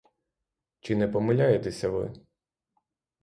[0.79, 2.13] Чи не помиляєтеся ви?